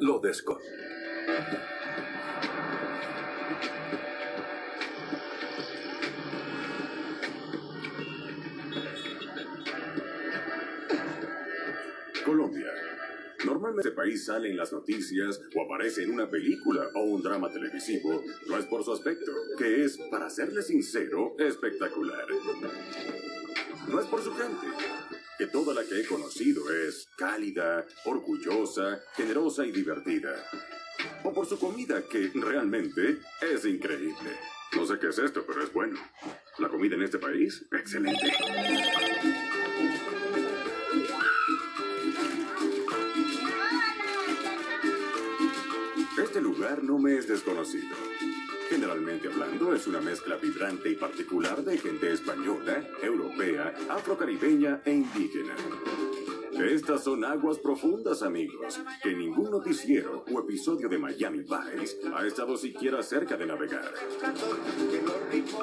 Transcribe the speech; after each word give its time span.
lo 0.00 0.18
desco. 0.20 0.58
Colombia. 12.24 12.66
Normalmente 13.44 13.88
este 13.88 13.96
país 13.96 14.24
sale 14.24 14.50
en 14.50 14.56
las 14.56 14.72
noticias 14.72 15.40
o 15.54 15.62
aparece 15.62 16.02
en 16.02 16.10
una 16.10 16.28
película 16.28 16.90
o 16.94 17.02
un 17.02 17.22
drama 17.22 17.50
televisivo. 17.52 18.22
No 18.48 18.58
es 18.58 18.64
por 18.66 18.82
su 18.82 18.92
aspecto, 18.92 19.30
que 19.56 19.84
es, 19.84 19.96
para 20.10 20.28
serle 20.28 20.62
sincero, 20.62 21.36
espectacular. 21.38 22.26
No 23.88 24.00
es 24.00 24.06
por 24.06 24.22
su 24.22 24.34
gente, 24.34 24.66
que 25.38 25.46
toda 25.46 25.74
la 25.74 25.84
que 25.84 26.00
he 26.00 26.06
conocido 26.06 26.70
es 26.72 27.08
cálida, 27.16 27.86
orgullosa, 28.04 29.00
generosa 29.14 29.66
y 29.66 29.72
divertida. 29.72 30.34
O 31.24 31.32
por 31.32 31.46
su 31.46 31.58
comida, 31.58 32.02
que 32.08 32.30
realmente 32.34 33.18
es 33.40 33.64
increíble. 33.64 34.30
No 34.74 34.86
sé 34.86 34.98
qué 34.98 35.08
es 35.08 35.18
esto, 35.18 35.44
pero 35.46 35.62
es 35.62 35.72
bueno. 35.72 35.98
La 36.58 36.68
comida 36.68 36.96
en 36.96 37.02
este 37.02 37.18
país, 37.18 37.64
excelente. 37.72 38.32
Este 46.18 46.40
lugar 46.40 46.82
no 46.82 46.98
me 46.98 47.16
es 47.16 47.28
desconocido. 47.28 47.94
Generalmente 48.76 49.28
hablando, 49.28 49.74
es 49.74 49.86
una 49.86 50.02
mezcla 50.02 50.36
vibrante 50.36 50.90
y 50.90 50.96
particular 50.96 51.64
de 51.64 51.78
gente 51.78 52.12
española, 52.12 52.86
europea, 53.02 53.74
afrocaribeña 53.88 54.82
e 54.84 54.92
indígena. 54.92 55.54
Estas 56.52 57.04
son 57.04 57.24
aguas 57.24 57.58
profundas, 57.58 58.22
amigos, 58.22 58.80
que 59.02 59.14
ningún 59.14 59.50
noticiero 59.50 60.24
o 60.32 60.40
episodio 60.40 60.88
de 60.88 60.98
Miami 60.98 61.40
Vice 61.40 61.98
ha 62.14 62.26
estado 62.26 62.56
siquiera 62.56 63.02
cerca 63.02 63.36
de 63.36 63.46
navegar. 63.46 63.92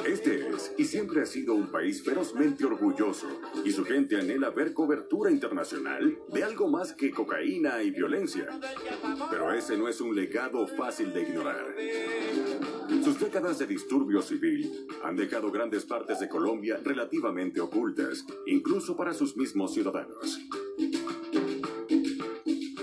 Este 0.06 0.50
es 0.50 0.72
y 0.78 0.86
siempre 0.86 1.22
ha 1.22 1.26
sido 1.26 1.56
un 1.56 1.68
país 1.68 2.04
ferozmente 2.04 2.66
orgulloso, 2.66 3.28
y 3.66 3.72
su 3.72 3.84
gente 3.86 4.18
anhela 4.18 4.52
ver 4.52 4.74
cobertura 4.74 5.32
internacional 5.32 6.18
de 6.32 6.44
algo 6.44 6.68
más 6.68 6.94
que 6.94 7.10
cocaína 7.10 7.82
y 7.82 7.90
violencia. 7.90 8.48
Pero 9.32 9.52
ese 9.52 9.78
no 9.78 9.88
es 9.88 10.00
un 10.00 10.16
legado 10.16 10.68
fácil 10.68 11.12
de 11.12 11.24
ignorar. 11.24 11.76
Sus 13.04 13.20
décadas 13.20 13.60
de 13.60 13.68
disturbio 13.68 14.22
civil 14.22 14.88
han 15.04 15.18
dejado 15.18 15.52
grandes 15.52 15.84
partes 15.84 16.22
de 16.22 16.30
Colombia 16.30 16.80
relativamente 16.82 17.60
ocultas, 17.60 18.26
incluso 18.46 18.96
para 18.96 19.14
sus 19.14 19.36
mismos 19.36 19.74
ciudadanos. 19.74 20.40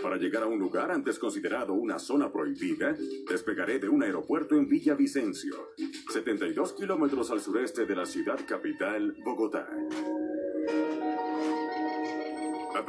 Para 0.03 0.19
llegar 0.19 0.43
a 0.43 0.47
un 0.47 0.59
lugar 0.59 0.91
antes 0.91 1.19
considerado 1.19 1.73
una 1.73 1.99
zona 1.99 2.31
prohibida, 2.31 2.95
despegaré 3.31 3.79
de 3.79 3.89
un 3.89 4.03
aeropuerto 4.03 4.57
en 4.57 4.69
Villavicencio, 4.69 5.71
72 6.13 6.75
kilómetros 6.75 7.31
al 7.31 7.41
sureste 7.41 7.87
de 7.87 7.97
la 7.97 8.05
ciudad 8.05 8.39
capital, 8.47 9.17
Bogotá. 9.25 9.71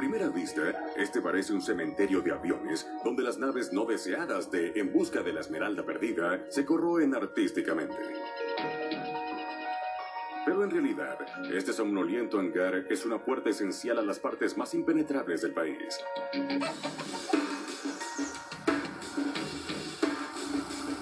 A 0.02 0.04
primera 0.04 0.30
vista, 0.30 0.92
este 0.98 1.22
parece 1.22 1.54
un 1.54 1.62
cementerio 1.62 2.24
de 2.24 2.32
aviones 2.32 2.88
donde 3.06 3.22
las 3.22 3.38
naves 3.38 3.72
no 3.72 3.86
deseadas 3.86 4.50
de 4.50 4.72
En 4.74 4.92
busca 4.92 5.22
de 5.22 5.32
la 5.32 5.42
Esmeralda 5.42 5.86
Perdida 5.86 6.44
se 6.50 6.66
corroen 6.66 7.14
artísticamente. 7.14 7.96
Pero 10.44 10.64
en 10.64 10.72
realidad, 10.72 11.20
este 11.54 11.72
somnoliento 11.72 12.40
hangar 12.40 12.88
es 12.90 13.06
una 13.06 13.24
puerta 13.24 13.52
esencial 13.52 14.00
a 14.00 14.02
las 14.02 14.18
partes 14.18 14.58
más 14.58 14.74
impenetrables 14.74 15.44
del 15.44 15.54
país. 15.54 16.00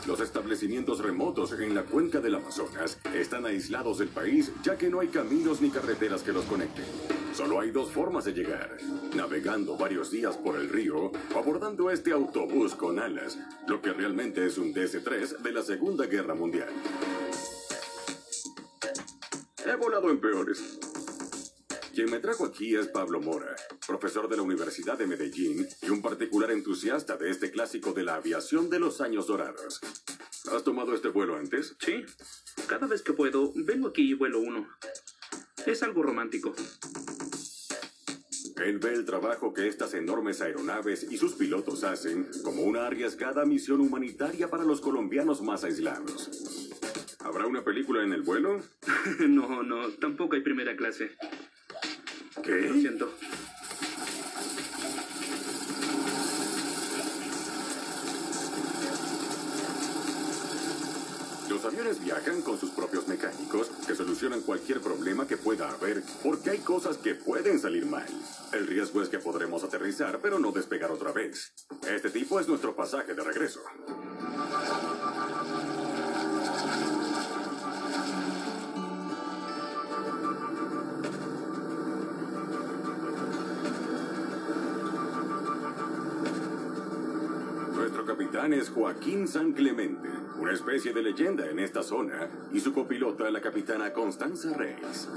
Los 0.05 0.19
establecimientos 0.19 1.01
remotos 1.01 1.53
en 1.53 1.73
la 1.73 1.83
cuenca 1.83 2.19
del 2.19 2.35
Amazonas 2.35 2.99
están 3.15 3.45
aislados 3.45 3.99
del 3.99 4.09
país 4.09 4.51
ya 4.61 4.77
que 4.77 4.89
no 4.89 4.99
hay 4.99 5.07
caminos 5.07 5.61
ni 5.61 5.69
carreteras 5.69 6.21
que 6.21 6.33
los 6.33 6.43
conecten. 6.43 7.18
Solo 7.39 7.61
hay 7.61 7.71
dos 7.71 7.89
formas 7.89 8.25
de 8.25 8.33
llegar, 8.33 8.75
navegando 9.15 9.77
varios 9.77 10.11
días 10.11 10.35
por 10.35 10.57
el 10.57 10.67
río 10.67 11.05
o 11.05 11.39
abordando 11.39 11.89
este 11.89 12.11
autobús 12.11 12.75
con 12.75 12.99
alas, 12.99 13.37
lo 13.65 13.81
que 13.81 13.93
realmente 13.93 14.45
es 14.45 14.57
un 14.57 14.73
DC-3 14.73 15.37
de 15.37 15.53
la 15.53 15.63
Segunda 15.63 16.05
Guerra 16.05 16.35
Mundial. 16.35 16.67
He 19.65 19.73
volado 19.77 20.09
en 20.09 20.19
peores. 20.19 20.79
Quien 21.95 22.11
me 22.11 22.19
trajo 22.19 22.43
aquí 22.43 22.75
es 22.75 22.87
Pablo 22.89 23.21
Mora, 23.21 23.55
profesor 23.87 24.27
de 24.27 24.35
la 24.35 24.43
Universidad 24.43 24.97
de 24.97 25.07
Medellín 25.07 25.65
y 25.81 25.89
un 25.91 26.01
particular 26.01 26.51
entusiasta 26.51 27.15
de 27.15 27.29
este 27.29 27.51
clásico 27.51 27.93
de 27.93 28.03
la 28.03 28.15
aviación 28.15 28.69
de 28.69 28.79
los 28.79 28.99
años 28.99 29.27
dorados. 29.27 29.79
¿Has 30.51 30.65
tomado 30.65 30.93
este 30.93 31.07
vuelo 31.07 31.37
antes? 31.37 31.77
Sí. 31.79 32.03
Cada 32.67 32.85
vez 32.85 33.01
que 33.01 33.13
puedo, 33.13 33.53
vengo 33.55 33.87
aquí 33.87 34.09
y 34.09 34.13
vuelo 34.13 34.41
uno. 34.41 34.67
Es 35.65 35.83
algo 35.83 36.03
romántico. 36.03 36.53
Él 38.63 38.79
ve 38.79 38.93
el 38.93 39.05
trabajo 39.05 39.53
que 39.53 39.67
estas 39.67 39.93
enormes 39.93 40.41
aeronaves 40.41 41.07
y 41.09 41.17
sus 41.17 41.33
pilotos 41.33 41.83
hacen 41.83 42.27
como 42.43 42.63
una 42.63 42.87
arriesgada 42.87 43.45
misión 43.45 43.79
humanitaria 43.79 44.49
para 44.49 44.63
los 44.63 44.81
colombianos 44.81 45.41
más 45.41 45.63
aislados. 45.63 46.29
¿Habrá 47.19 47.45
una 47.47 47.63
película 47.63 48.03
en 48.03 48.11
el 48.11 48.21
vuelo? 48.21 48.61
no, 49.27 49.63
no, 49.63 49.89
tampoco 49.93 50.35
hay 50.35 50.41
primera 50.41 50.75
clase. 50.75 51.11
¿Qué? 52.43 52.61
Lo 52.61 52.73
siento. 52.75 53.13
Aviones 61.79 62.03
viajan 62.03 62.41
con 62.41 62.59
sus 62.59 62.71
propios 62.71 63.07
mecánicos 63.07 63.69
que 63.87 63.95
solucionan 63.95 64.41
cualquier 64.41 64.81
problema 64.81 65.25
que 65.25 65.37
pueda 65.37 65.69
haber 65.69 66.03
porque 66.21 66.49
hay 66.49 66.57
cosas 66.57 66.97
que 66.97 67.15
pueden 67.15 67.57
salir 67.57 67.85
mal. 67.85 68.05
El 68.51 68.67
riesgo 68.67 69.01
es 69.01 69.07
que 69.07 69.17
podremos 69.17 69.63
aterrizar 69.63 70.19
pero 70.21 70.39
no 70.39 70.51
despegar 70.51 70.91
otra 70.91 71.13
vez. 71.13 71.53
Este 71.87 72.09
tipo 72.09 72.37
es 72.37 72.49
nuestro 72.49 72.75
pasaje 72.75 73.13
de 73.13 73.23
regreso. 73.23 73.61
Nuestro 87.73 88.05
capitán 88.05 88.51
es 88.51 88.69
Joaquín 88.69 89.29
San 89.29 89.53
Clemente, 89.53 90.09
una 90.39 90.53
especie 90.53 90.93
de 90.93 91.03
leyenda 91.03 91.49
en 91.49 91.59
esta 91.59 91.83
zona, 91.83 92.29
y 92.53 92.59
su 92.59 92.73
copilota 92.73 93.29
la 93.29 93.41
capitana 93.41 93.91
Constanza 93.91 94.53
Reyes. 94.53 95.09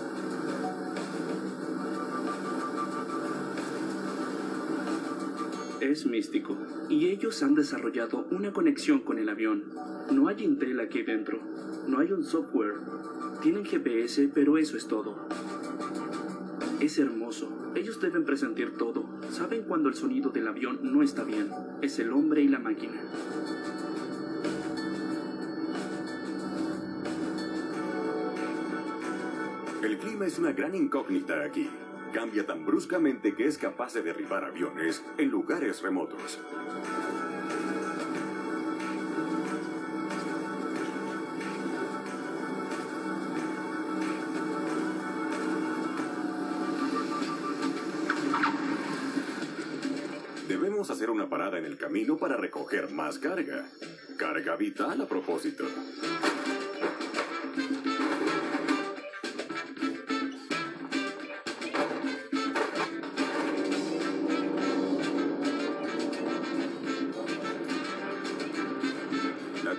Es 5.80 6.06
místico. 6.06 6.56
Y 6.88 7.08
ellos 7.08 7.42
han 7.42 7.54
desarrollado 7.54 8.26
una 8.30 8.52
conexión 8.52 9.00
con 9.00 9.18
el 9.18 9.28
avión. 9.28 9.64
No 10.10 10.28
hay 10.28 10.42
Intel 10.42 10.80
aquí 10.80 11.02
dentro. 11.02 11.40
No 11.88 11.98
hay 11.98 12.12
un 12.12 12.24
software. 12.24 12.74
Tienen 13.42 13.64
GPS, 13.64 14.28
pero 14.32 14.58
eso 14.58 14.76
es 14.76 14.86
todo. 14.86 15.26
Es 16.80 16.98
hermoso. 16.98 17.48
Ellos 17.74 18.00
deben 18.00 18.24
presentir 18.24 18.76
todo. 18.76 19.04
Saben 19.30 19.62
cuando 19.62 19.88
el 19.88 19.94
sonido 19.94 20.30
del 20.30 20.48
avión 20.48 20.80
no 20.82 21.02
está 21.02 21.24
bien. 21.24 21.50
Es 21.80 21.98
el 21.98 22.12
hombre 22.12 22.42
y 22.42 22.48
la 22.48 22.58
máquina. 22.58 23.00
El 29.82 29.98
clima 29.98 30.26
es 30.26 30.38
una 30.38 30.52
gran 30.52 30.76
incógnita 30.76 31.42
aquí. 31.42 31.68
Cambia 32.12 32.46
tan 32.46 32.64
bruscamente 32.64 33.34
que 33.34 33.46
es 33.46 33.58
capaz 33.58 33.94
de 33.94 34.02
derribar 34.02 34.44
aviones 34.44 35.02
en 35.18 35.28
lugares 35.28 35.82
remotos. 35.82 36.38
Debemos 50.46 50.90
hacer 50.90 51.10
una 51.10 51.28
parada 51.28 51.58
en 51.58 51.64
el 51.64 51.76
camino 51.76 52.16
para 52.16 52.36
recoger 52.36 52.92
más 52.92 53.18
carga. 53.18 53.66
Carga 54.16 54.54
vital 54.54 55.00
a 55.00 55.06
propósito. 55.08 55.64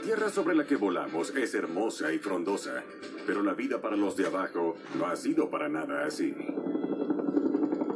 Tierra 0.04 0.30
sobre 0.30 0.54
la 0.54 0.66
que 0.66 0.76
volamos 0.76 1.34
es 1.34 1.56
hermosa 1.56 2.12
y 2.12 2.20
frondosa, 2.20 2.84
pero 3.26 3.42
la 3.42 3.54
vida 3.54 3.80
para 3.80 3.96
los 3.96 4.18
de 4.18 4.26
abajo 4.26 4.76
no 4.98 5.08
ha 5.08 5.16
sido 5.16 5.50
para 5.50 5.70
nada 5.70 6.06
así. 6.06 6.36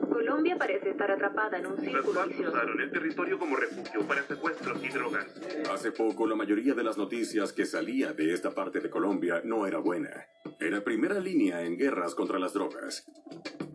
Colombia 0.10 0.58
parece 0.58 0.92
estar 0.92 1.12
atrapada 1.12 1.58
en 1.58 1.68
un 1.68 1.78
círculo 1.78 2.26
vicioso. 2.26 2.52
usaron 2.52 2.80
el 2.80 2.92
territorio 2.92 3.38
como 3.38 3.58
refugio 3.58 4.08
para 4.08 4.24
secuestros 4.24 4.82
y 4.84 4.88
drogas. 4.88 5.28
Hace 5.70 5.92
poco 5.92 6.26
la 6.26 6.36
mayoría 6.36 6.74
de 6.74 6.84
las 6.84 6.98
noticias 6.98 7.52
que 7.52 7.66
salía 7.66 8.14
de 8.14 8.34
esta 8.34 8.52
parte 8.52 8.80
de 8.80 8.90
Colombia 8.90 9.42
no 9.44 9.68
era 9.68 9.80
buena. 9.80 10.28
Era 10.60 10.84
primera 10.84 11.20
línea 11.20 11.64
en 11.64 11.78
guerras 11.78 12.16
contra 12.16 12.40
las 12.40 12.54
drogas. 12.54 13.06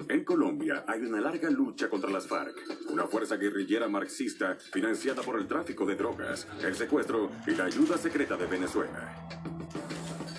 En 0.08 0.25
Colombia 0.25 0.84
hay 0.87 1.02
una 1.02 1.20
larga 1.20 1.50
lucha 1.50 1.88
contra 1.88 2.10
las 2.10 2.26
FARC, 2.26 2.56
una 2.90 3.06
fuerza 3.06 3.37
guerrillera 3.37 3.88
marxista 3.88 4.56
financiada 4.72 5.22
por 5.22 5.38
el 5.38 5.46
tráfico 5.46 5.87
de 5.87 5.96
drogas, 5.96 6.46
el 6.62 6.75
secuestro 6.75 7.31
y 7.46 7.52
la 7.52 7.64
ayuda 7.64 7.96
secreta 7.99 8.37
de 8.37 8.46
Venezuela. 8.46 9.28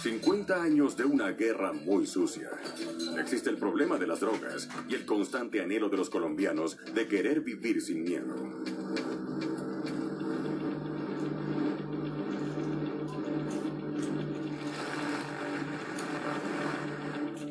50 0.01 0.62
años 0.62 0.98
de 0.98 1.06
una 1.06 1.31
guerra 1.31 1.71
muy 1.71 2.06
sucia. 2.06 2.50
Existe 3.18 3.50
el 3.50 3.57
problema 3.57 3.98
de 3.98 4.07
las 4.07 4.19
drogas 4.19 4.68
y 4.89 4.95
el 4.95 5.06
constante 5.06 5.62
anhelo 5.62 5.88
de 5.88 5.98
los 5.98 6.10
colombianos 6.10 6.77
de 6.94 7.07
querer 7.07 7.42
vivir 7.42 7.81
sin 7.81 8.04
miedo. 8.04 8.62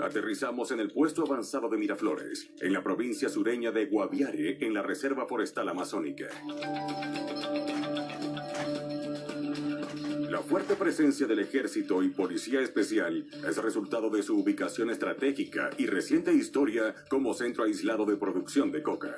Aterrizamos 0.03 0.73
en 0.73 0.81
el 0.81 0.91
puesto 0.91 1.23
avanzado 1.23 1.69
de 1.69 1.79
Miraflores, 1.79 2.51
en 2.61 2.73
la 2.73 2.83
provincia 2.83 3.29
sureña 3.29 3.71
de 3.71 3.87
Guaviare, 3.87 4.59
en 4.61 4.75
la 4.75 4.83
Reserva 4.83 5.27
Forestal 5.27 5.69
Amazónica. 5.69 6.27
La 10.43 10.49
fuerte 10.49 10.75
presencia 10.75 11.29
del 11.29 11.39
ejército 11.39 12.03
y 12.03 12.09
policía 12.09 12.61
especial 12.61 13.25
es 13.49 13.57
resultado 13.59 14.11
de 14.11 14.25
su 14.25 14.37
ubicación 14.37 14.91
estratégica 14.91 15.71
y 15.79 15.87
reciente 15.87 16.33
historia 16.33 16.97
como 17.09 17.33
centro 17.33 17.63
aislado 17.63 18.05
de 18.07 18.17
producción 18.17 18.73
de 18.73 18.83
coca. 18.83 19.15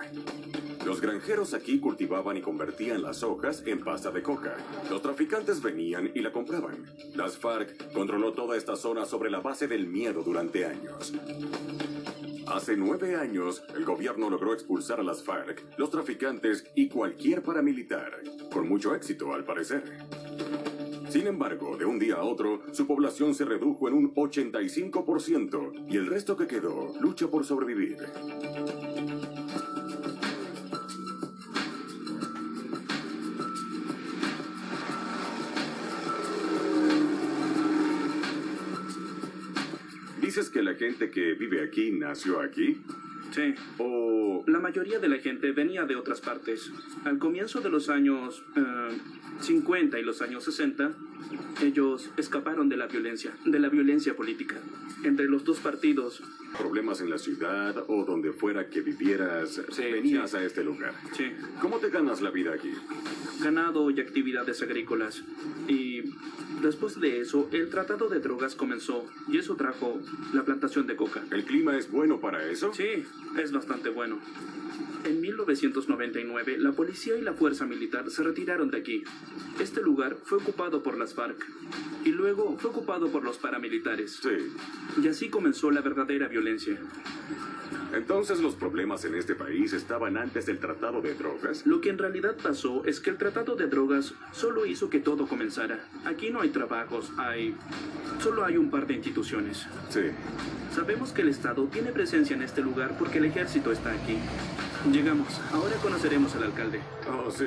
Los 0.84 1.00
granjeros 1.00 1.54
aquí 1.54 1.80
cultivaban 1.80 2.36
y 2.36 2.42
convertían 2.42 3.02
las 3.02 3.22
hojas 3.22 3.62
en 3.64 3.80
pasta 3.80 4.10
de 4.10 4.22
coca. 4.22 4.54
Los 4.90 5.00
traficantes 5.00 5.62
venían 5.62 6.12
y 6.14 6.20
la 6.20 6.30
compraban. 6.30 6.84
Las 7.14 7.38
FARC 7.38 7.94
controló 7.94 8.34
toda 8.34 8.58
esta 8.58 8.76
zona 8.76 9.06
sobre 9.06 9.30
la 9.30 9.40
base 9.40 9.66
del 9.66 9.86
miedo 9.86 10.22
durante 10.22 10.66
años. 10.66 11.14
Hace 12.46 12.76
nueve 12.76 13.16
años, 13.16 13.62
el 13.74 13.86
gobierno 13.86 14.28
logró 14.28 14.52
expulsar 14.52 15.00
a 15.00 15.02
las 15.02 15.24
FARC, 15.24 15.64
los 15.78 15.88
traficantes 15.88 16.64
y 16.74 16.88
cualquier 16.88 17.42
paramilitar, 17.42 18.20
con 18.52 18.68
mucho 18.68 18.94
éxito 18.94 19.32
al 19.32 19.44
parecer. 19.44 20.04
Sin 21.14 21.28
embargo, 21.28 21.76
de 21.76 21.84
un 21.84 21.96
día 22.00 22.16
a 22.16 22.24
otro, 22.24 22.60
su 22.72 22.88
población 22.88 23.36
se 23.36 23.44
redujo 23.44 23.86
en 23.86 23.94
un 23.94 24.12
85% 24.16 25.86
y 25.88 25.96
el 25.96 26.08
resto 26.08 26.36
que 26.36 26.48
quedó 26.48 26.92
lucha 27.00 27.28
por 27.28 27.44
sobrevivir. 27.44 27.98
¿Dices 40.20 40.50
que 40.50 40.64
la 40.64 40.74
gente 40.74 41.12
que 41.12 41.34
vive 41.34 41.62
aquí 41.62 41.92
nació 41.92 42.40
aquí? 42.40 42.82
Sí. 43.30 43.54
¿O 43.78 44.44
La 44.46 44.60
mayoría 44.60 44.98
de 44.98 45.08
la 45.08 45.18
gente 45.18 45.52
venía 45.52 45.84
de 45.84 45.96
otras 45.96 46.20
partes. 46.20 46.70
Al 47.04 47.18
comienzo 47.18 47.60
de 47.60 47.70
los 47.70 47.88
años 47.88 48.44
eh, 48.56 48.98
50 49.40 49.98
y 49.98 50.02
los 50.02 50.22
años 50.22 50.44
60, 50.44 50.92
ellos 51.62 52.10
escaparon 52.16 52.68
de 52.68 52.76
la 52.76 52.86
violencia, 52.86 53.32
de 53.44 53.58
la 53.58 53.68
violencia 53.68 54.14
política. 54.14 54.56
Entre 55.02 55.26
los 55.26 55.44
dos 55.44 55.58
partidos, 55.60 56.22
problemas 56.58 57.00
en 57.00 57.10
la 57.10 57.18
ciudad 57.18 57.84
o 57.88 58.04
donde 58.04 58.32
fuera 58.32 58.68
que 58.68 58.80
vivieras, 58.80 59.60
venías 59.76 60.34
a 60.34 60.44
este 60.44 60.64
lugar? 60.64 60.94
sí, 61.12 61.32
¿Cómo 61.60 61.78
te 61.78 61.90
ganas 61.90 62.20
la 62.20 62.30
vida 62.30 62.54
aquí? 62.54 62.72
Ganado 63.40 63.90
y 63.90 64.00
actividades 64.00 64.62
agrícolas. 64.62 65.22
Y 65.68 66.02
después 66.62 67.00
de 67.00 67.20
eso, 67.20 67.48
el 67.52 67.68
tratado 67.70 68.08
de 68.08 68.20
drogas 68.20 68.54
comenzó 68.54 69.06
y 69.28 69.38
eso 69.38 69.56
trajo 69.56 70.00
la 70.32 70.44
plantación 70.44 70.86
de 70.86 70.96
coca. 70.96 71.22
¿El 71.30 71.44
clima 71.44 71.76
es 71.76 71.90
bueno 71.90 72.20
para 72.20 72.48
eso? 72.50 72.72
Sí, 72.74 73.04
es 73.38 73.52
bastante 73.52 73.88
bueno. 73.88 74.18
En 75.04 75.20
1999, 75.20 76.58
la 76.58 76.72
policía 76.72 77.16
y 77.16 77.22
la 77.22 77.34
fuerza 77.34 77.66
militar 77.66 78.10
se 78.10 78.22
retiraron 78.22 78.70
de 78.70 78.78
aquí. 78.78 79.04
Este 79.60 79.82
lugar 79.82 80.16
fue 80.24 80.38
ocupado 80.38 80.82
por 80.82 80.96
las 80.96 81.14
FARC 81.14 81.44
y 82.04 82.10
luego 82.10 82.56
fue 82.58 82.70
ocupado 82.70 83.10
por 83.10 83.22
los 83.22 83.36
paramilitares. 83.36 84.20
Sí. 84.22 84.52
Y 85.02 85.08
así 85.08 85.28
comenzó 85.28 85.70
la 85.70 85.82
verdadera 85.82 86.28
violencia. 86.28 86.78
Entonces 87.94 88.40
los 88.40 88.54
problemas 88.54 89.04
en 89.04 89.14
este 89.14 89.34
país 89.34 89.72
estaban 89.72 90.16
antes 90.16 90.46
del 90.46 90.58
tratado 90.58 91.00
de 91.00 91.14
drogas. 91.14 91.66
Lo 91.66 91.80
que 91.80 91.90
en 91.90 91.98
realidad 91.98 92.36
pasó 92.42 92.84
es 92.84 93.00
que 93.00 93.10
el 93.10 93.18
tratado 93.18 93.56
de 93.56 93.66
drogas 93.66 94.14
solo 94.32 94.66
hizo 94.66 94.90
que 94.90 95.00
todo 95.00 95.26
comenzara. 95.26 95.84
Aquí 96.04 96.30
no 96.30 96.40
hay 96.40 96.50
trabajos, 96.50 97.12
hay... 97.18 97.56
Solo 98.20 98.44
hay 98.44 98.56
un 98.56 98.70
par 98.70 98.86
de 98.86 98.94
instituciones. 98.94 99.66
Sí. 99.90 100.02
Sabemos 100.74 101.12
que 101.12 101.22
el 101.22 101.28
Estado 101.28 101.64
tiene 101.66 101.92
presencia 101.92 102.34
en 102.34 102.42
este 102.42 102.60
lugar 102.62 102.96
porque 102.98 103.18
el 103.18 103.26
ejército 103.26 103.70
está 103.70 103.92
aquí. 103.92 104.18
Llegamos. 104.90 105.40
Ahora 105.52 105.76
conoceremos 105.76 106.34
al 106.34 106.44
alcalde. 106.44 106.80
Oh, 107.08 107.30
sí. 107.30 107.46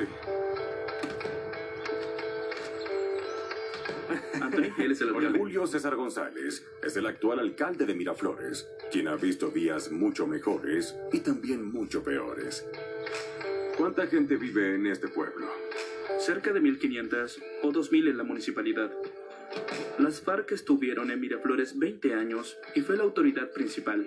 Anthony, 4.40 4.72
él 4.78 4.92
es 4.92 5.00
el 5.00 5.08
alcalde. 5.08 5.38
Julio 5.38 5.66
César 5.66 5.96
González 5.96 6.64
es 6.82 6.96
el 6.96 7.06
actual 7.06 7.38
alcalde 7.38 7.86
de 7.86 7.94
Miraflores, 7.94 8.68
quien 8.90 9.08
ha 9.08 9.16
visto 9.16 9.48
días 9.48 9.90
mucho 9.90 10.26
mejores 10.26 10.96
y 11.12 11.20
también 11.20 11.70
mucho 11.70 12.02
peores. 12.02 12.66
¿Cuánta 13.76 14.06
gente 14.06 14.36
vive 14.36 14.74
en 14.74 14.86
este 14.86 15.08
pueblo? 15.08 15.46
Cerca 16.18 16.52
de 16.52 16.60
1500 16.60 17.40
o 17.62 17.72
2000 17.72 18.08
en 18.08 18.16
la 18.16 18.24
municipalidad. 18.24 18.90
Las 19.98 20.20
FARC 20.20 20.52
estuvieron 20.52 21.10
en 21.10 21.20
Miraflores 21.20 21.78
20 21.78 22.14
años 22.14 22.58
y 22.74 22.80
fue 22.80 22.96
la 22.96 23.04
autoridad 23.04 23.50
principal. 23.52 24.06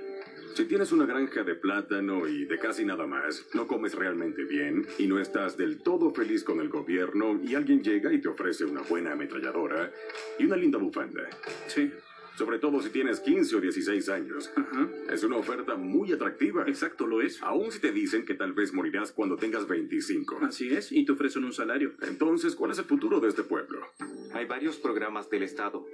Si 0.54 0.66
tienes 0.66 0.92
una 0.92 1.06
granja 1.06 1.44
de 1.44 1.56
plátano 1.56 2.28
y 2.28 2.46
de 2.46 2.60
casi 2.60 2.84
nada 2.84 3.08
más, 3.08 3.48
no 3.54 3.68
comes 3.68 3.96
realmente 3.96 4.44
bien 4.44 4.86
y 4.98 5.08
no 5.08 5.18
estás 5.18 5.56
del 5.56 5.82
todo 5.82 6.14
feliz 6.14 6.44
con 6.44 6.60
el 6.60 6.68
gobierno 6.68 7.40
y 7.42 7.56
alguien 7.56 7.82
llega 7.82 8.12
y 8.12 8.20
te 8.20 8.28
ofrece 8.28 8.66
una 8.66 8.82
buena 8.82 9.14
ametralladora 9.14 9.92
y 10.38 10.46
una 10.46 10.58
linda 10.58 10.78
bufanda. 10.78 11.30
Sí. 11.68 11.92
Sobre 12.36 12.60
todo 12.60 12.82
si 12.82 12.90
tienes 12.90 13.20
15 13.20 13.56
o 13.56 13.62
16 13.62 14.10
años. 14.10 14.52
Ajá. 14.56 14.90
Es 15.10 15.24
una 15.24 15.38
oferta 15.38 15.76
muy 15.76 16.12
atractiva. 16.12 16.64
Exacto, 16.68 17.08
lo 17.08 17.22
es. 17.22 17.42
Aún 17.44 17.72
si 17.72 17.80
te 17.80 17.92
dicen 17.92 18.26
que 18.26 18.34
tal 18.34 18.54
vez 18.54 18.74
morirás 18.74 19.12
cuando 19.12 19.38
tengas 19.38 19.68
25. 19.68 20.40
Así 20.42 20.74
es, 20.74 20.92
y 20.92 21.06
te 21.06 21.14
ofrecen 21.14 21.44
un 21.44 21.54
salario. 21.54 21.94
Entonces, 22.02 22.56
¿cuál 22.56 22.72
es 22.72 22.80
el 22.80 22.86
futuro 22.86 23.20
de 23.20 23.30
este 23.30 23.44
pueblo? 23.44 23.88
Hay 24.34 24.46
varios 24.46 24.78
programas 24.78 25.30
del 25.30 25.44
Estado. 25.44 25.86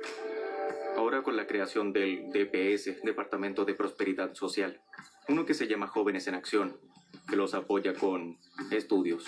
Ahora 0.98 1.22
con 1.22 1.38
la 1.38 1.46
creación 1.46 1.94
del 1.94 2.32
DPS, 2.32 3.04
Departamento 3.04 3.66
de 3.66 3.75
Prosperidad 3.75 4.34
Social. 4.34 4.82
Uno 5.30 5.46
que 5.46 5.54
se 5.54 5.68
llama 5.68 5.86
Jóvenes 5.86 6.27
en 6.27 6.34
Acción, 6.34 6.75
que 7.30 7.36
los 7.36 7.54
apoya 7.54 7.94
con 7.94 8.39
estudios. 8.72 9.25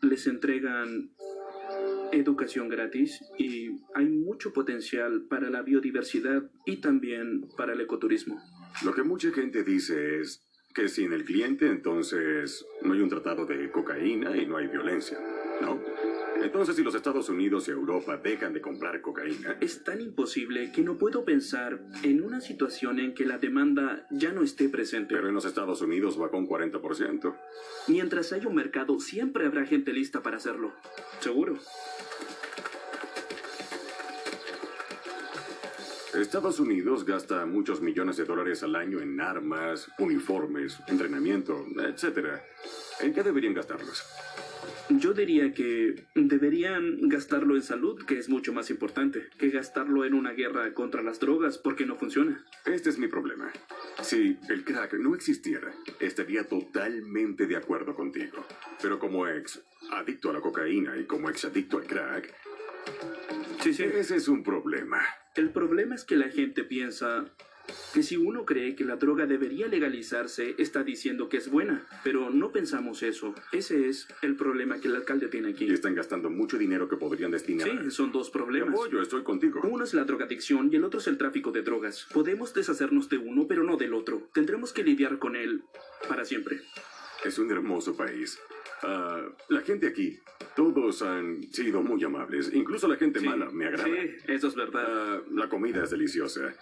Les 0.00 0.26
entregan 0.26 1.12
educación 2.10 2.68
gratis 2.68 3.22
y 3.38 3.68
hay 3.94 4.06
mucho 4.06 4.52
potencial 4.52 5.26
para 5.30 5.48
la 5.48 5.62
biodiversidad 5.62 6.50
y 6.66 6.78
también 6.78 7.48
para 7.56 7.74
el 7.74 7.80
ecoturismo. 7.80 8.42
Lo 8.84 8.92
que 8.92 9.04
mucha 9.04 9.30
gente 9.30 9.62
dice 9.62 10.18
es 10.18 10.44
que 10.74 10.88
sin 10.88 11.12
el 11.12 11.24
cliente 11.24 11.68
entonces 11.68 12.66
no 12.82 12.94
hay 12.94 13.00
un 13.00 13.08
tratado 13.08 13.46
de 13.46 13.70
cocaína 13.70 14.36
y 14.36 14.44
no 14.46 14.56
hay 14.56 14.66
violencia, 14.66 15.20
¿no? 15.60 15.80
Entonces 16.42 16.76
si 16.76 16.82
los 16.82 16.94
Estados 16.94 17.28
Unidos 17.28 17.68
y 17.68 17.70
Europa 17.70 18.16
dejan 18.16 18.52
de 18.52 18.60
comprar 18.60 19.00
cocaína, 19.00 19.56
Es 19.60 19.84
tan 19.84 20.00
imposible 20.00 20.72
que 20.72 20.82
no 20.82 20.98
puedo 20.98 21.24
pensar 21.24 21.80
en 22.02 22.22
una 22.22 22.40
situación 22.40 22.98
en 22.98 23.14
que 23.14 23.24
la 23.24 23.38
demanda 23.38 24.06
ya 24.10 24.32
no 24.32 24.42
esté 24.42 24.68
presente. 24.68 25.14
pero 25.14 25.28
en 25.28 25.34
los 25.34 25.44
Estados 25.44 25.80
Unidos 25.82 26.20
va 26.20 26.30
con 26.30 26.48
40%. 26.48 27.34
Mientras 27.88 28.32
haya 28.32 28.48
un 28.48 28.54
mercado, 28.54 28.98
siempre 29.00 29.46
habrá 29.46 29.64
gente 29.66 29.92
lista 29.92 30.22
para 30.22 30.36
hacerlo. 30.36 30.72
Seguro. 31.20 31.58
Estados 36.14 36.60
Unidos 36.60 37.06
gasta 37.06 37.46
muchos 37.46 37.80
millones 37.80 38.16
de 38.18 38.24
dólares 38.24 38.62
al 38.62 38.76
año 38.76 39.00
en 39.00 39.20
armas, 39.20 39.90
uniformes, 39.98 40.78
entrenamiento, 40.86 41.64
etc. 41.82 42.40
¿En 43.00 43.14
qué 43.14 43.22
deberían 43.22 43.54
gastarlos? 43.54 44.04
Yo 44.88 45.14
diría 45.14 45.52
que 45.54 46.04
deberían 46.14 47.08
gastarlo 47.08 47.56
en 47.56 47.62
salud, 47.62 48.04
que 48.04 48.18
es 48.18 48.28
mucho 48.28 48.52
más 48.52 48.68
importante, 48.70 49.28
que 49.38 49.48
gastarlo 49.50 50.04
en 50.04 50.12
una 50.14 50.32
guerra 50.32 50.74
contra 50.74 51.02
las 51.02 51.18
drogas, 51.20 51.56
porque 51.56 51.86
no 51.86 51.96
funciona. 51.96 52.44
Este 52.66 52.90
es 52.90 52.98
mi 52.98 53.08
problema. 53.08 53.50
Si 54.02 54.36
el 54.50 54.64
crack 54.64 54.94
no 54.94 55.14
existiera, 55.14 55.72
estaría 56.00 56.44
totalmente 56.46 57.46
de 57.46 57.56
acuerdo 57.56 57.94
contigo. 57.94 58.44
Pero 58.82 58.98
como 58.98 59.26
ex 59.28 59.62
adicto 59.92 60.30
a 60.30 60.34
la 60.34 60.40
cocaína 60.40 60.96
y 60.98 61.04
como 61.04 61.30
ex 61.30 61.44
adicto 61.44 61.78
al 61.78 61.86
crack, 61.86 62.34
Sí, 63.60 63.72
sí. 63.72 63.84
ese 63.84 64.16
es 64.16 64.26
un 64.28 64.42
problema. 64.42 65.00
El 65.36 65.50
problema 65.50 65.94
es 65.94 66.04
que 66.04 66.16
la 66.16 66.28
gente 66.28 66.64
piensa 66.64 67.24
Que 67.94 68.02
si 68.02 68.16
uno 68.16 68.44
cree 68.44 68.74
que 68.74 68.84
la 68.84 68.96
droga 68.96 69.26
debería 69.26 69.68
legalizarse, 69.68 70.54
está 70.58 70.82
diciendo 70.82 71.28
que 71.28 71.36
es 71.36 71.50
buena. 71.50 71.86
Pero 72.04 72.30
no 72.30 72.50
pensamos 72.50 73.02
eso. 73.02 73.34
Ese 73.52 73.88
es 73.88 74.08
el 74.22 74.36
problema 74.36 74.80
que 74.80 74.88
el 74.88 74.96
alcalde 74.96 75.28
tiene 75.28 75.50
aquí. 75.50 75.66
Y 75.66 75.72
están 75.72 75.94
gastando 75.94 76.30
mucho 76.30 76.58
dinero 76.58 76.88
que 76.88 76.96
podrían 76.96 77.30
destinar. 77.30 77.68
Sí, 77.68 77.90
son 77.90 78.12
dos 78.12 78.30
problemas. 78.30 78.70
apoyo, 78.70 79.00
estoy 79.00 79.22
contigo. 79.22 79.60
Uno 79.64 79.84
es 79.84 79.94
la 79.94 80.04
drogadicción 80.04 80.70
y 80.72 80.76
el 80.76 80.84
otro 80.84 81.00
es 81.00 81.06
el 81.06 81.18
tráfico 81.18 81.52
de 81.52 81.62
drogas. 81.62 82.06
Podemos 82.12 82.54
deshacernos 82.54 83.08
de 83.08 83.18
uno, 83.18 83.46
pero 83.46 83.62
no 83.62 83.76
del 83.76 83.94
otro. 83.94 84.28
Tendremos 84.32 84.72
que 84.72 84.84
lidiar 84.84 85.18
con 85.18 85.36
él 85.36 85.62
para 86.08 86.24
siempre. 86.24 86.60
Es 87.24 87.38
un 87.38 87.50
hermoso 87.50 87.96
país. 87.96 88.38
Ah, 88.84 89.22
la 89.48 89.60
gente 89.60 89.86
aquí, 89.86 90.18
todos 90.56 91.02
han 91.02 91.42
sido 91.52 91.82
muy 91.82 92.02
amables. 92.04 92.52
Incluso 92.52 92.88
la 92.88 92.96
gente 92.96 93.20
Sí, 93.20 93.26
mala 93.26 93.48
me 93.50 93.66
agrada. 93.66 93.84
Sí, 93.88 94.10
eso 94.26 94.48
es 94.48 94.54
verdad. 94.56 94.84
Ah, 94.86 95.20
la 95.30 95.48
comida 95.48 95.84
es 95.84 95.90
deliciosa. 95.90 96.52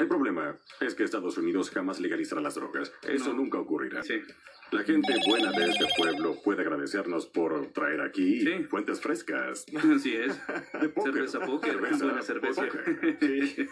El 0.00 0.08
problema 0.08 0.58
es 0.80 0.94
que 0.96 1.04
Estados 1.04 1.38
Unidos 1.38 1.70
jamás 1.70 2.00
legalizará 2.00 2.40
las 2.40 2.56
drogas. 2.56 2.92
Eso 3.08 3.28
No. 3.30 3.34
nunca 3.42 3.58
ocurrirá. 3.58 4.02
Sí. 4.02 4.20
La 4.72 4.82
gente 4.82 5.14
buena 5.28 5.52
de 5.52 5.66
este 5.70 5.84
pueblo 5.96 6.36
puede 6.42 6.62
agradecernos 6.62 7.26
por 7.26 7.68
traer 7.68 8.00
aquí 8.00 8.40
Sí. 8.40 8.64
fuentes 8.64 9.00
frescas. 9.00 9.64
Así 9.94 10.16
es. 10.16 10.36
De 10.80 10.88
póker. 10.88 11.12
Cerveza 11.12 11.40
póker, 11.40 11.70
Cerveza 11.74 12.04
buena 12.04 12.22
cerveza. 12.22 12.62
póker. 12.66 13.18
Sí. 13.20 13.68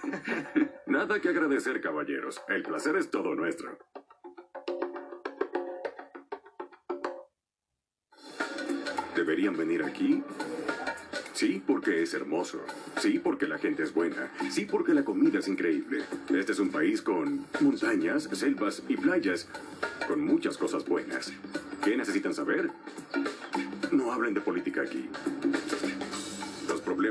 Nada 0.87 1.21
que 1.21 1.29
agradecer, 1.31 1.81
caballeros. 1.81 2.41
El 2.49 2.63
placer 2.63 2.95
es 2.97 3.11
todo 3.11 3.35
nuestro. 3.35 3.77
¿Deberían 9.23 9.57
venir 9.57 9.85
aquí? 9.85 10.21
Sí, 11.33 11.63
porque 11.65 12.03
es 12.03 12.13
hermoso. 12.13 12.59
Sí, 13.01 13.21
porque 13.21 13.47
la 13.47 13.57
gente 13.57 13.85
es 13.85 13.95
buena. 13.95 14.33
Sí, 14.51 14.65
porque 14.65 14.95
la 14.95 15.05
comida 15.05 15.39
es 15.39 15.47
increíble. 15.47 16.03
Este 16.35 16.51
es 16.51 16.59
un 16.59 16.71
país 16.71 17.03
con 17.03 17.47
montañas, 17.61 18.29
selvas 18.33 18.83
y 18.89 18.97
playas. 18.97 19.47
Con 20.09 20.25
muchas 20.25 20.59
cosas 20.59 20.85
buenas. 20.85 21.33
¿Qué 21.85 21.97
necesitan 21.97 22.35
saber? 22.35 22.71
No 23.93 24.11
hablen 24.11 24.35
de 24.35 24.41
política 24.41 24.83
aquí. 24.83 25.09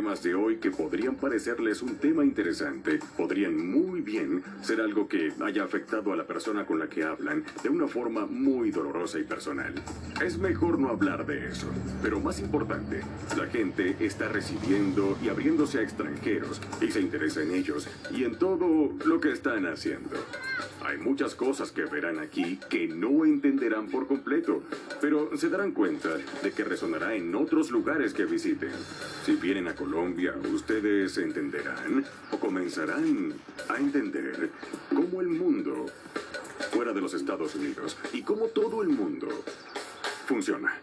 Problemas 0.02 0.24
de 0.24 0.34
hoy 0.34 0.58
que 0.58 0.72
podrían 0.72 1.16
parecerles 1.16 1.84
un 1.84 1.98
tema 1.98 2.24
interesante 2.24 2.98
podrían 3.16 3.56
muy 3.56 4.02
bien 4.02 4.42
ser 4.64 4.82
algo 4.82 5.08
que 5.08 5.32
haya 5.46 5.64
afectado 5.64 6.12
a 6.12 6.16
la 6.16 6.26
persona 6.26 6.66
con 6.66 6.80
la 6.80 6.88
que 6.88 7.04
hablan 7.04 7.44
de 7.62 7.70
una 7.70 7.88
forma 7.88 8.26
muy 8.26 8.72
dolorosa 8.72 9.20
y 9.20 9.26
personal. 9.26 9.76
Es 10.20 10.40
mejor 10.40 10.80
no 10.80 10.90
hablar 10.90 11.28
de 11.28 11.50
eso. 11.50 11.68
Pero 12.02 12.20
más 12.20 12.40
importante, 12.40 13.02
la 13.38 13.46
gente 13.46 13.96
está 14.00 14.28
recibiendo 14.28 15.20
y 15.24 15.30
abriéndose 15.30 15.78
a 15.78 15.84
extranjeros 15.84 16.60
y 16.82 16.90
se 16.92 17.00
interesa 17.00 17.44
en 17.44 17.52
ellos 17.52 17.88
y 18.10 18.24
en 18.24 18.40
todo 18.40 18.96
lo 19.06 19.22
que 19.22 19.32
están 19.32 19.68
haciendo. 19.68 20.18
Hay 20.84 20.98
muchas 20.98 21.36
cosas 21.36 21.72
que 21.72 21.86
verán 21.86 22.20
aquí 22.20 22.60
que 22.70 22.88
no 22.88 23.24
entenderán 23.24 23.88
por 23.88 24.08
completo, 24.08 24.64
pero 25.00 25.36
se 25.38 25.50
darán 25.50 25.72
cuenta 25.72 26.10
de 26.42 26.52
que 26.52 26.64
resonará 26.64 27.14
en 27.14 27.34
otros 27.36 27.70
lugares 27.70 28.14
que 28.14 28.26
visiten. 28.26 28.72
Si 29.24 29.36
vienen 29.36 29.68
a 29.68 29.76
Colombia, 29.76 30.34
ustedes 30.52 31.18
entenderán 31.18 32.04
o 32.32 32.40
comenzarán 32.40 33.34
a 33.70 33.78
entender 33.78 34.50
cómo 34.90 35.22
el 35.22 35.28
mundo 35.28 35.86
fuera 36.72 36.94
de 36.94 37.02
los 37.02 37.14
Estados 37.14 37.56
Unidos 37.56 37.98
y 38.12 38.24
cómo 38.24 38.48
todo 38.48 38.82
el 38.82 38.90
mundo 38.90 39.28
funciona. 40.26 40.74